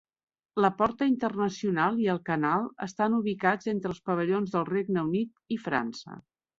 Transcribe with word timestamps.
La 0.63 0.69
Porta 0.79 1.07
Internacional 1.11 2.01
i 2.07 2.09
el 2.15 2.23
canal 2.31 2.67
estan 2.89 3.21
ubicats 3.21 3.73
entre 3.77 3.95
els 3.95 4.03
pavellons 4.11 4.57
del 4.59 4.71
Regne 4.75 5.09
Unit 5.15 5.57
i 5.61 5.65
França. 5.71 6.23